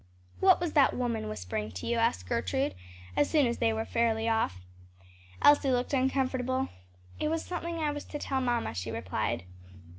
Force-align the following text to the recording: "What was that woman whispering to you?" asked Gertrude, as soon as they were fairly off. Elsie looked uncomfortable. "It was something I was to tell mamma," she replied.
"What 0.39 0.59
was 0.59 0.73
that 0.73 0.95
woman 0.95 1.29
whispering 1.29 1.69
to 1.73 1.85
you?" 1.85 1.97
asked 1.97 2.27
Gertrude, 2.27 2.73
as 3.15 3.29
soon 3.29 3.45
as 3.45 3.59
they 3.59 3.71
were 3.71 3.85
fairly 3.85 4.27
off. 4.27 4.59
Elsie 5.43 5.69
looked 5.69 5.93
uncomfortable. 5.93 6.69
"It 7.19 7.29
was 7.29 7.45
something 7.45 7.77
I 7.77 7.91
was 7.91 8.05
to 8.05 8.17
tell 8.17 8.41
mamma," 8.41 8.73
she 8.73 8.89
replied. 8.89 9.43